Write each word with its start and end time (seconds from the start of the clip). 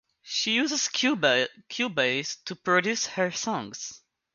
She 0.23 0.53
uses 0.55 0.87
Cubase 0.87 2.43
to 2.45 2.55
produce 2.55 3.05
her 3.05 3.31
songs. 3.31 4.01